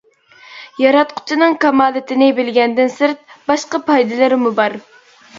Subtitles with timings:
[0.83, 4.79] ياراتقۇچىنىڭ كامالىتىنى بىلگەندىن سىرت، باشقا پايدىلىرىمۇ بار.